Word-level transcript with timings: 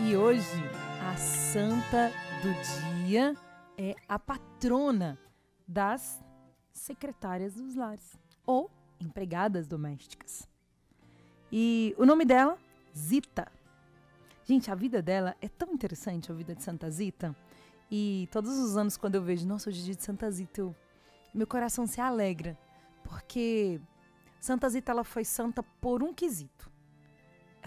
E 0.00 0.16
hoje, 0.16 0.62
a 1.02 1.16
santa 1.16 2.12
do 2.40 3.04
dia 3.04 3.36
é 3.76 3.96
a 4.08 4.16
patrona 4.16 5.18
das 5.66 6.22
secretárias 6.72 7.56
dos 7.56 7.74
lares 7.74 8.16
ou 8.46 8.70
empregadas 9.00 9.66
domésticas. 9.66 10.48
E 11.50 11.96
o 11.98 12.06
nome 12.06 12.24
dela, 12.24 12.56
Zita. 12.96 13.50
Gente, 14.44 14.70
a 14.70 14.74
vida 14.76 15.02
dela 15.02 15.36
é 15.42 15.48
tão 15.48 15.72
interessante, 15.72 16.30
a 16.30 16.34
vida 16.34 16.54
de 16.54 16.62
Santa 16.62 16.88
Zita. 16.88 17.34
E 17.90 18.28
todos 18.30 18.56
os 18.56 18.76
anos, 18.76 18.96
quando 18.96 19.16
eu 19.16 19.22
vejo, 19.22 19.46
nossa, 19.48 19.68
hoje 19.68 19.80
é 19.80 19.84
dia 19.84 19.94
de 19.96 20.04
Santa 20.04 20.30
Zita, 20.30 20.60
eu, 20.60 20.76
meu 21.34 21.46
coração 21.46 21.88
se 21.88 22.00
alegra. 22.00 22.56
Porque 23.02 23.80
Santa 24.40 24.68
Zita 24.68 24.92
ela 24.92 25.04
foi 25.04 25.24
santa 25.24 25.62
por 25.62 26.04
um 26.04 26.14
quesito. 26.14 26.70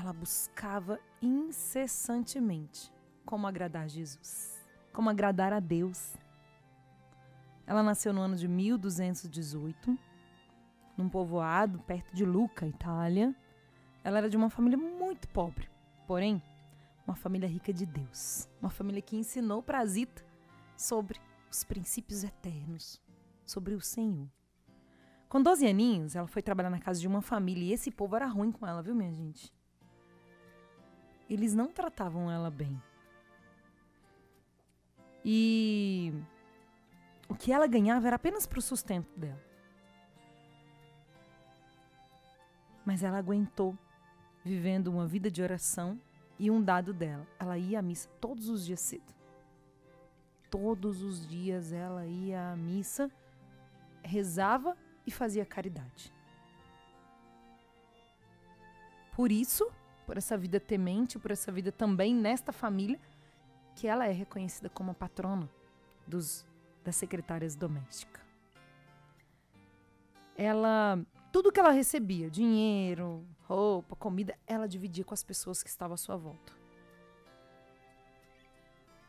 Ela 0.00 0.14
buscava 0.14 0.98
incessantemente 1.20 2.90
como 3.26 3.46
agradar 3.46 3.86
Jesus, 3.86 4.58
como 4.94 5.10
agradar 5.10 5.52
a 5.52 5.60
Deus. 5.60 6.16
Ela 7.66 7.82
nasceu 7.82 8.10
no 8.10 8.22
ano 8.22 8.34
de 8.34 8.48
1218, 8.48 9.98
num 10.96 11.06
povoado 11.06 11.80
perto 11.80 12.16
de 12.16 12.24
Lucca, 12.24 12.66
Itália. 12.66 13.36
Ela 14.02 14.18
era 14.18 14.30
de 14.30 14.38
uma 14.38 14.48
família 14.48 14.78
muito 14.78 15.28
pobre, 15.28 15.68
porém, 16.06 16.42
uma 17.06 17.14
família 17.14 17.46
rica 17.46 17.70
de 17.70 17.84
Deus. 17.84 18.48
Uma 18.58 18.70
família 18.70 19.02
que 19.02 19.18
ensinou 19.18 19.62
para 19.62 19.84
Zita 19.84 20.24
sobre 20.78 21.20
os 21.50 21.62
princípios 21.62 22.24
eternos, 22.24 23.02
sobre 23.44 23.74
o 23.74 23.82
Senhor. 23.82 24.30
Com 25.28 25.42
12 25.42 25.66
aninhos, 25.66 26.16
ela 26.16 26.26
foi 26.26 26.40
trabalhar 26.40 26.70
na 26.70 26.80
casa 26.80 26.98
de 26.98 27.06
uma 27.06 27.20
família 27.20 27.64
e 27.64 27.72
esse 27.74 27.90
povo 27.90 28.16
era 28.16 28.26
ruim 28.26 28.50
com 28.50 28.66
ela, 28.66 28.82
viu, 28.82 28.94
minha 28.94 29.12
gente? 29.12 29.52
Eles 31.30 31.54
não 31.54 31.68
tratavam 31.68 32.28
ela 32.28 32.50
bem. 32.50 32.82
E 35.24 36.12
o 37.28 37.34
que 37.36 37.52
ela 37.52 37.68
ganhava 37.68 38.08
era 38.08 38.16
apenas 38.16 38.46
para 38.46 38.58
o 38.58 38.62
sustento 38.62 39.08
dela. 39.16 39.40
Mas 42.84 43.04
ela 43.04 43.18
aguentou 43.18 43.78
vivendo 44.44 44.88
uma 44.88 45.06
vida 45.06 45.30
de 45.30 45.40
oração 45.40 46.00
e 46.36 46.50
um 46.50 46.60
dado 46.60 46.92
dela. 46.92 47.24
Ela 47.38 47.56
ia 47.56 47.78
à 47.78 47.82
missa 47.82 48.08
todos 48.20 48.48
os 48.48 48.66
dias 48.66 48.80
cedo. 48.80 49.14
Todos 50.50 51.00
os 51.02 51.24
dias 51.28 51.72
ela 51.72 52.04
ia 52.06 52.50
à 52.50 52.56
missa, 52.56 53.08
rezava 54.02 54.76
e 55.06 55.10
fazia 55.12 55.46
caridade. 55.46 56.12
Por 59.14 59.30
isso, 59.30 59.70
por 60.10 60.16
essa 60.16 60.36
vida 60.36 60.58
temente, 60.58 61.20
por 61.20 61.30
essa 61.30 61.52
vida 61.52 61.70
também 61.70 62.12
nesta 62.12 62.50
família, 62.50 62.98
que 63.76 63.86
ela 63.86 64.08
é 64.08 64.10
reconhecida 64.10 64.68
como 64.68 64.90
a 64.90 64.94
patrona 64.94 65.48
dos, 66.04 66.44
das 66.82 66.96
secretárias 66.96 67.54
domésticas. 67.54 68.20
Ela, 70.36 70.98
tudo 71.30 71.52
que 71.52 71.60
ela 71.60 71.70
recebia, 71.70 72.28
dinheiro, 72.28 73.24
roupa, 73.46 73.94
comida, 73.94 74.36
ela 74.48 74.66
dividia 74.66 75.04
com 75.04 75.14
as 75.14 75.22
pessoas 75.22 75.62
que 75.62 75.68
estavam 75.68 75.94
à 75.94 75.96
sua 75.96 76.16
volta. 76.16 76.52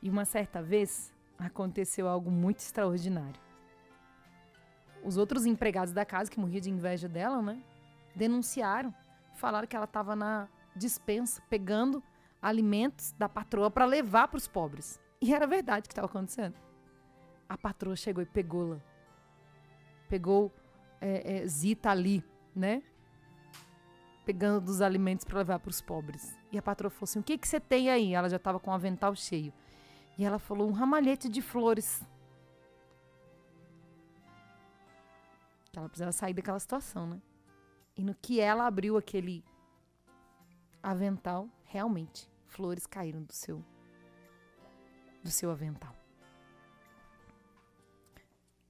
E 0.00 0.08
uma 0.08 0.24
certa 0.24 0.62
vez 0.62 1.12
aconteceu 1.38 2.08
algo 2.08 2.30
muito 2.30 2.60
extraordinário. 2.60 3.38
Os 5.04 5.18
outros 5.18 5.44
empregados 5.44 5.92
da 5.92 6.06
casa, 6.06 6.30
que 6.30 6.40
morriam 6.40 6.62
de 6.62 6.70
inveja 6.70 7.06
dela, 7.06 7.42
né? 7.42 7.62
Denunciaram, 8.14 8.94
falaram 9.34 9.68
que 9.68 9.76
ela 9.76 9.84
estava 9.84 10.16
na 10.16 10.48
dispensa 10.76 11.42
pegando 11.48 12.02
alimentos 12.40 13.12
da 13.12 13.28
patroa 13.28 13.70
para 13.70 13.84
levar 13.84 14.28
para 14.28 14.38
os 14.38 14.46
pobres. 14.46 15.00
E 15.20 15.34
era 15.34 15.46
verdade 15.46 15.86
o 15.86 15.88
que 15.88 15.92
estava 15.92 16.06
acontecendo. 16.06 16.54
A 17.48 17.56
patroa 17.56 17.96
chegou 17.96 18.22
e 18.22 18.26
pegou-la. 18.26 18.80
Pegou 20.08 20.52
é, 21.00 21.38
é, 21.38 21.46
Zita 21.46 21.90
ali, 21.90 22.24
né? 22.54 22.82
Pegando 24.24 24.64
dos 24.64 24.80
alimentos 24.80 25.24
para 25.24 25.38
levar 25.38 25.58
para 25.58 25.70
os 25.70 25.80
pobres. 25.80 26.36
E 26.52 26.58
a 26.58 26.62
patroa 26.62 26.90
falou 26.90 27.04
assim: 27.04 27.20
O 27.20 27.22
que, 27.22 27.38
que 27.38 27.46
você 27.46 27.60
tem 27.60 27.90
aí? 27.90 28.14
Ela 28.14 28.28
já 28.28 28.36
estava 28.36 28.58
com 28.58 28.70
o 28.70 28.74
avental 28.74 29.14
cheio. 29.14 29.52
E 30.18 30.24
ela 30.24 30.38
falou: 30.38 30.68
Um 30.68 30.72
ramalhete 30.72 31.28
de 31.28 31.40
flores. 31.40 32.04
Que 35.72 35.78
ela 35.78 35.88
precisava 35.88 36.12
sair 36.12 36.34
daquela 36.34 36.58
situação, 36.58 37.06
né? 37.06 37.20
E 37.96 38.02
no 38.02 38.14
que 38.14 38.40
ela 38.40 38.66
abriu 38.66 38.96
aquele 38.96 39.44
avental, 40.90 41.48
realmente, 41.64 42.30
flores 42.46 42.86
caíram 42.86 43.20
do 43.24 43.32
seu 43.32 43.64
do 45.20 45.30
seu 45.32 45.50
avental. 45.50 45.92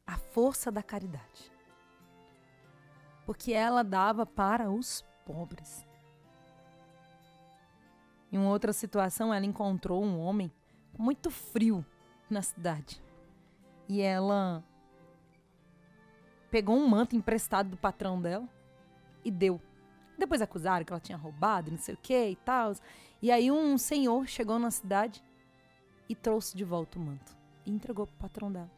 A 0.07 0.17
força 0.17 0.73
da 0.73 0.83
caridade. 0.83 1.53
Porque 3.27 3.53
ela 3.53 3.83
dava 3.83 4.25
para 4.25 4.71
os 4.71 5.05
pobres. 5.27 5.87
Em 8.33 8.39
uma 8.39 8.49
outra 8.49 8.73
situação, 8.73 9.35
ela 9.35 9.45
encontrou 9.45 10.03
um 10.03 10.19
homem 10.19 10.51
muito 10.99 11.31
frio 11.31 11.85
na 12.31 12.41
cidade. 12.41 13.03
E 13.87 14.01
ela 14.01 14.65
pegou 16.51 16.77
um 16.77 16.89
manto 16.89 17.15
emprestado 17.15 17.69
do 17.69 17.77
patrão 17.77 18.23
dela 18.23 18.49
e 19.23 19.31
deu. 19.31 19.61
Depois 20.19 20.41
acusaram 20.41 20.85
que 20.85 20.93
ela 20.93 21.01
tinha 21.01 21.19
roubado, 21.19 21.71
não 21.71 21.79
sei 21.79 21.95
o 21.95 21.99
que 21.99 22.31
e 22.31 22.37
tal. 22.37 22.75
E 23.21 23.31
aí 23.31 23.51
um 23.51 23.77
senhor 23.77 24.27
chegou 24.27 24.59
na 24.59 24.71
cidade 24.71 25.23
e 26.09 26.15
trouxe 26.15 26.57
de 26.57 26.65
volta 26.65 26.99
o 26.99 27.03
manto. 27.03 27.37
E 27.65 27.71
entregou 27.71 28.07
pro 28.07 28.17
patrão 28.17 28.51
dela. 28.51 28.71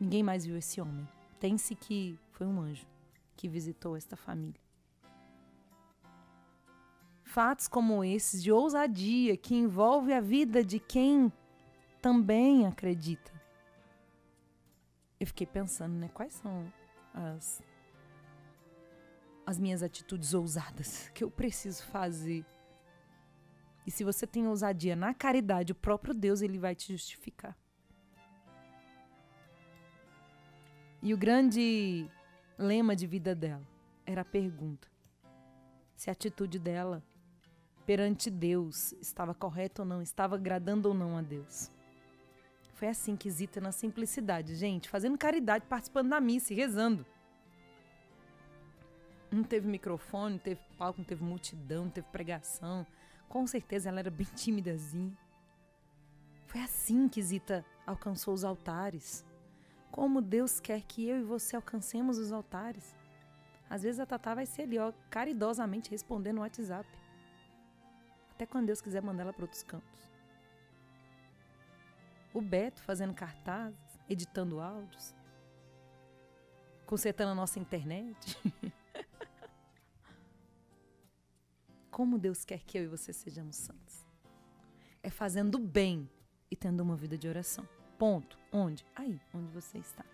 Ninguém 0.00 0.22
mais 0.22 0.44
viu 0.44 0.56
esse 0.56 0.80
homem. 0.80 1.08
Tem-se 1.38 1.74
que 1.74 2.18
foi 2.32 2.46
um 2.46 2.60
anjo 2.60 2.86
que 3.36 3.48
visitou 3.48 3.96
esta 3.96 4.16
família. 4.16 4.60
Fatos 7.22 7.68
como 7.68 8.02
esses 8.02 8.42
de 8.42 8.50
ousadia 8.50 9.36
que 9.36 9.54
envolve 9.54 10.12
a 10.12 10.20
vida 10.20 10.64
de 10.64 10.80
quem 10.80 11.32
também 12.00 12.66
acredita. 12.66 13.30
Eu 15.20 15.26
fiquei 15.26 15.46
pensando, 15.46 15.94
né? 15.94 16.08
Quais 16.14 16.32
são 16.32 16.72
as 17.12 17.60
as 19.48 19.58
minhas 19.58 19.82
atitudes 19.82 20.34
ousadas 20.34 21.08
que 21.14 21.24
eu 21.24 21.30
preciso 21.30 21.82
fazer. 21.84 22.44
E 23.86 23.90
se 23.90 24.04
você 24.04 24.26
tem 24.26 24.46
ousadia 24.46 24.94
na 24.94 25.14
caridade, 25.14 25.72
o 25.72 25.74
próprio 25.74 26.12
Deus 26.12 26.42
ele 26.42 26.58
vai 26.58 26.74
te 26.74 26.92
justificar. 26.92 27.56
E 31.02 31.14
o 31.14 31.16
grande 31.16 32.10
lema 32.58 32.94
de 32.94 33.06
vida 33.06 33.34
dela 33.34 33.66
era 34.04 34.20
a 34.20 34.24
pergunta: 34.24 34.86
se 35.96 36.10
a 36.10 36.12
atitude 36.12 36.58
dela 36.58 37.02
perante 37.86 38.28
Deus 38.28 38.92
estava 39.00 39.32
correta 39.32 39.80
ou 39.80 39.88
não, 39.88 40.02
estava 40.02 40.34
agradando 40.34 40.90
ou 40.90 40.94
não 40.94 41.16
a 41.16 41.22
Deus. 41.22 41.70
Foi 42.74 42.88
assim 42.88 43.16
que 43.16 43.30
Zita, 43.30 43.62
na 43.62 43.72
simplicidade, 43.72 44.54
gente, 44.56 44.90
fazendo 44.90 45.16
caridade, 45.16 45.64
participando 45.66 46.10
da 46.10 46.20
missa 46.20 46.52
e 46.52 46.56
rezando. 46.56 47.06
Não 49.30 49.42
teve 49.42 49.68
microfone, 49.68 50.34
não 50.34 50.38
teve 50.38 50.60
palco, 50.78 50.98
não 50.98 51.04
teve 51.04 51.22
multidão, 51.22 51.84
não 51.84 51.90
teve 51.90 52.06
pregação. 52.08 52.86
Com 53.28 53.46
certeza 53.46 53.88
ela 53.88 54.00
era 54.00 54.10
bem 54.10 54.26
timidazinha. 54.34 55.16
Foi 56.46 56.62
assim 56.62 57.08
que 57.08 57.22
Zita 57.22 57.64
alcançou 57.86 58.32
os 58.32 58.42
altares. 58.42 59.24
Como 59.90 60.22
Deus 60.22 60.60
quer 60.60 60.80
que 60.82 61.06
eu 61.06 61.20
e 61.20 61.22
você 61.22 61.56
alcancemos 61.56 62.16
os 62.16 62.32
altares. 62.32 62.96
Às 63.68 63.82
vezes 63.82 64.00
a 64.00 64.06
Tatá 64.06 64.34
vai 64.34 64.46
ser 64.46 64.62
ali, 64.62 64.78
ó, 64.78 64.92
caridosamente 65.10 65.90
respondendo 65.90 66.36
no 66.36 66.42
WhatsApp. 66.42 66.88
Até 68.30 68.46
quando 68.46 68.66
Deus 68.66 68.80
quiser 68.80 69.02
mandar 69.02 69.24
ela 69.24 69.32
para 69.32 69.44
outros 69.44 69.62
cantos. 69.62 70.08
O 72.32 72.40
Beto 72.40 72.80
fazendo 72.82 73.12
cartazes, 73.12 73.98
editando 74.08 74.60
áudios, 74.60 75.14
consertando 76.86 77.32
a 77.32 77.34
nossa 77.34 77.58
internet. 77.58 78.16
como 81.98 82.16
Deus 82.16 82.44
quer 82.44 82.60
que 82.60 82.78
eu 82.78 82.84
e 82.84 82.86
você 82.86 83.12
sejamos 83.12 83.56
santos. 83.56 84.06
É 85.02 85.10
fazendo 85.10 85.58
bem 85.58 86.08
e 86.48 86.54
tendo 86.54 86.80
uma 86.80 86.94
vida 86.94 87.18
de 87.18 87.26
oração. 87.26 87.68
Ponto. 87.98 88.38
Onde? 88.52 88.86
Aí, 88.94 89.20
onde 89.34 89.50
você 89.50 89.78
está. 89.78 90.04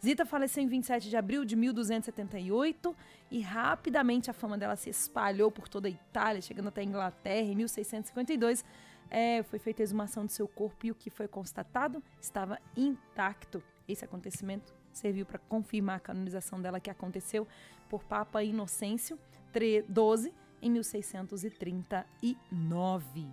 Zita 0.00 0.24
faleceu 0.24 0.62
em 0.62 0.68
27 0.68 1.10
de 1.10 1.16
abril 1.16 1.44
de 1.44 1.56
1278 1.56 2.96
e 3.28 3.40
rapidamente 3.40 4.30
a 4.30 4.32
fama 4.32 4.56
dela 4.56 4.76
se 4.76 4.88
espalhou 4.88 5.50
por 5.50 5.66
toda 5.66 5.88
a 5.88 5.90
Itália, 5.90 6.40
chegando 6.40 6.68
até 6.68 6.82
a 6.82 6.84
Inglaterra 6.84 7.48
em 7.48 7.56
1652. 7.56 8.64
É, 9.10 9.42
foi 9.42 9.58
feita 9.58 9.82
a 9.82 9.84
exumação 9.84 10.24
de 10.24 10.32
seu 10.32 10.46
corpo 10.46 10.86
e 10.86 10.92
o 10.92 10.94
que 10.94 11.10
foi 11.10 11.26
constatado 11.26 12.00
estava 12.20 12.56
intacto. 12.76 13.60
Esse 13.88 14.04
acontecimento 14.04 14.72
serviu 14.92 15.26
para 15.26 15.40
confirmar 15.40 15.96
a 15.96 16.00
canonização 16.00 16.62
dela 16.62 16.78
que 16.78 16.88
aconteceu 16.88 17.48
por 17.88 18.04
Papa 18.04 18.44
Inocêncio 18.44 19.18
XII 19.52 20.32
em 20.64 20.70
1639. 20.70 23.28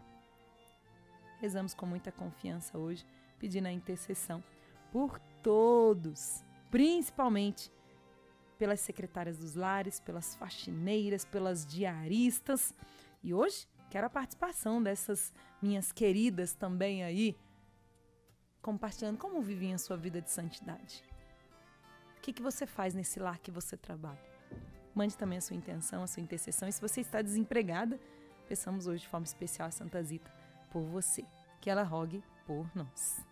Rezamos 1.39 1.73
com 1.73 1.85
muita 1.85 2.11
confiança 2.11 2.77
hoje, 2.77 3.05
pedindo 3.39 3.67
a 3.67 3.71
intercessão 3.71 4.43
por 4.91 5.17
todos, 5.41 6.43
principalmente 6.69 7.71
pelas 8.59 8.81
secretárias 8.81 9.37
dos 9.37 9.55
lares, 9.55 10.01
pelas 10.01 10.35
faxineiras, 10.35 11.23
pelas 11.23 11.65
diaristas. 11.65 12.75
E 13.23 13.33
hoje 13.33 13.65
quero 13.89 14.07
a 14.07 14.09
participação 14.09 14.83
dessas 14.83 15.33
minhas 15.61 15.93
queridas 15.93 16.53
também 16.53 17.01
aí, 17.01 17.37
compartilhando 18.61 19.17
como 19.17 19.41
vivem 19.41 19.73
a 19.73 19.77
sua 19.77 19.95
vida 19.95 20.21
de 20.21 20.29
santidade. 20.29 21.01
O 22.17 22.21
que, 22.21 22.33
que 22.33 22.41
você 22.41 22.67
faz 22.67 22.93
nesse 22.93 23.21
lar 23.21 23.39
que 23.39 23.49
você 23.49 23.77
trabalha? 23.77 24.30
Mande 24.93 25.17
também 25.17 25.37
a 25.37 25.41
sua 25.41 25.55
intenção, 25.55 26.03
a 26.03 26.07
sua 26.07 26.21
intercessão. 26.21 26.67
E 26.67 26.71
se 26.71 26.81
você 26.81 27.01
está 27.01 27.21
desempregada, 27.21 27.99
peçamos 28.47 28.87
hoje 28.87 29.01
de 29.01 29.07
forma 29.07 29.25
especial 29.25 29.67
a 29.67 29.71
Santa 29.71 30.03
Zita 30.03 30.31
por 30.69 30.83
você, 30.83 31.23
que 31.61 31.69
ela 31.69 31.83
rogue 31.83 32.23
por 32.45 32.69
nós. 32.75 33.30